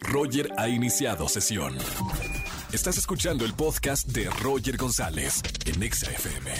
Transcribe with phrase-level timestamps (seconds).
[0.00, 1.76] Roger ha iniciado sesión.
[2.72, 6.50] Estás escuchando el podcast de Roger González en Exa FM.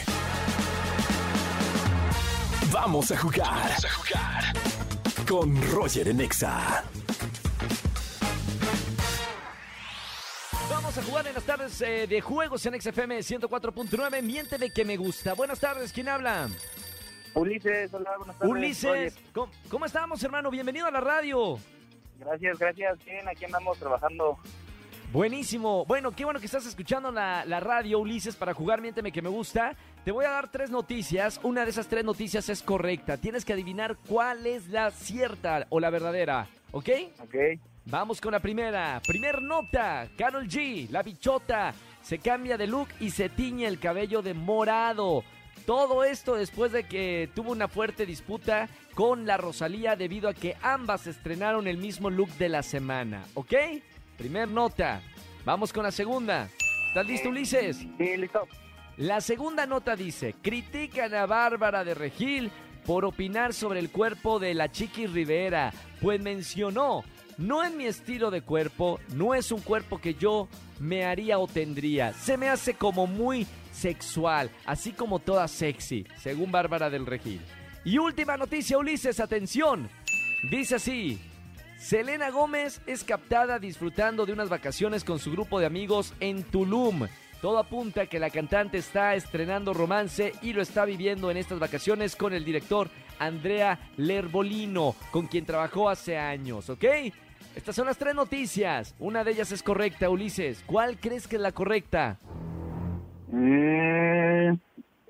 [2.73, 3.47] Vamos a jugar.
[3.47, 4.45] Vamos a jugar.
[5.29, 6.85] Con Roger en Exa.
[10.71, 14.23] Vamos a jugar en las tardes eh, de juegos en XFM 104.9.
[14.23, 15.35] Miénteme que me gusta.
[15.35, 16.49] Buenas tardes, ¿quién habla?
[17.35, 18.51] Ulises, hola, buenas tardes.
[18.51, 20.51] Ulises, ¿cómo, cómo estamos, hermano?
[20.51, 21.59] Bienvenido a la radio.
[22.19, 23.05] Gracias, gracias.
[23.05, 24.39] Bien, aquí andamos trabajando.
[25.13, 25.87] Buenísimo.
[25.87, 29.31] Bueno, qué bueno que estás escuchando la, la radio, Ulises, para jugar Miénteme que me
[29.31, 29.75] gusta.
[30.05, 31.41] Te voy a dar tres noticias.
[31.43, 33.17] Una de esas tres noticias es correcta.
[33.17, 36.47] Tienes que adivinar cuál es la cierta o la verdadera.
[36.73, 36.89] ¿Ok?
[37.23, 37.35] Ok.
[37.87, 39.01] Vamos con la primera.
[39.07, 40.09] Primer nota.
[40.19, 45.25] Carol G, la bichota, se cambia de look y se tiñe el cabello de morado.
[45.67, 50.57] Todo esto después de que tuvo una fuerte disputa con la Rosalía debido a que
[50.63, 53.25] ambas estrenaron el mismo look de la semana.
[53.35, 53.55] ¿Ok?
[54.17, 55.03] Primer nota.
[55.45, 56.49] Vamos con la segunda.
[56.89, 57.77] ¿Estás listo, Ulises?
[57.77, 58.47] Sí, listo.
[58.97, 62.51] La segunda nota dice, critican a Bárbara de Regil
[62.85, 67.05] por opinar sobre el cuerpo de la Chiqui Rivera, pues mencionó,
[67.37, 70.49] no es mi estilo de cuerpo, no es un cuerpo que yo
[70.81, 73.47] me haría o tendría, se me hace como muy
[73.79, 77.41] sexual, así como toda sexy, según Bárbara del Regil.
[77.85, 79.89] Y última noticia, Ulises, atención,
[80.51, 81.19] dice así,
[81.79, 87.07] Selena Gómez es captada disfrutando de unas vacaciones con su grupo de amigos en Tulum.
[87.41, 91.61] Todo apunta a que la cantante está estrenando romance y lo está viviendo en estas
[91.61, 96.85] vacaciones con el director Andrea Lerbolino, con quien trabajó hace años, ¿ok?
[97.55, 98.95] Estas son las tres noticias.
[98.99, 100.63] Una de ellas es correcta, Ulises.
[100.67, 102.19] ¿Cuál crees que es la correcta?
[103.33, 104.57] Eh,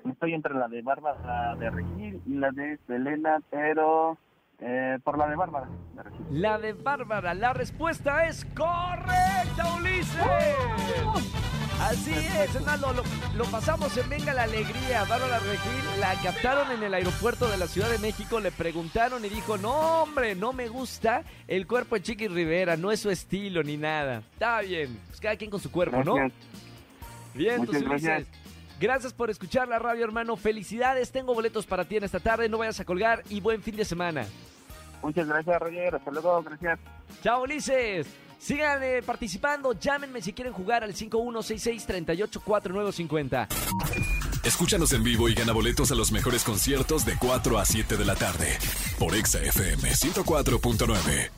[0.09, 4.17] estoy entre la de Bárbara de Regil y la de Selena, pero
[4.59, 6.25] eh, por la de Bárbara de Regil.
[6.29, 7.33] La de Bárbara.
[7.33, 10.19] La respuesta es correcta, Ulises.
[11.81, 13.03] Así es, hermano, lo,
[13.37, 15.05] lo pasamos en Venga la Alegría.
[15.05, 19.29] Bárbara Regil la captaron en el aeropuerto de la Ciudad de México, le preguntaron y
[19.29, 23.63] dijo, no hombre, no me gusta el cuerpo de Chiqui Rivera, no es su estilo
[23.63, 24.23] ni nada.
[24.33, 26.15] Está bien, pues cada quien con su cuerpo, ¿no?
[27.33, 28.03] Bien, Muchas tus Ulises.
[28.03, 28.27] gracias.
[28.79, 30.37] Gracias por escuchar la radio, hermano.
[30.37, 33.75] Felicidades, tengo boletos para ti en esta tarde, no vayas a colgar y buen fin
[33.75, 34.25] de semana.
[35.01, 35.95] Muchas gracias, Roger.
[35.95, 36.79] Hasta luego, gracias.
[37.21, 38.07] Chao, Ulises.
[38.39, 43.47] Sigan eh, participando, llámenme si quieren jugar al 5166-384950.
[44.45, 48.05] Escúchanos en vivo y gana boletos a los mejores conciertos de 4 a 7 de
[48.05, 48.57] la tarde
[48.97, 51.29] por Exa FM 104.9.